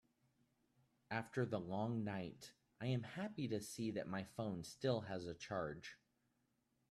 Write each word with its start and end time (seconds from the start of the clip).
After 1.11 1.45
the 1.45 1.59
long 1.59 2.03
night, 2.03 2.53
I 2.81 2.87
am 2.87 3.03
happy 3.03 3.47
to 3.49 3.61
see 3.61 3.91
that 3.91 4.07
my 4.07 4.23
phone 4.23 4.63
still 4.63 5.01
has 5.01 5.27
a 5.27 5.35
charge. 5.35 5.99